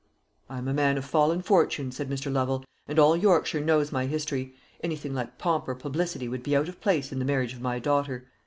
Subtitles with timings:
[0.49, 2.33] "I am a man of fallen fortunes," said Mr.
[2.33, 4.55] Lovel, "and all Yorkshire knows my history.
[4.83, 7.77] Anything like pomp or publicity would be out of place in the marriage of my
[7.77, 8.25] daughter.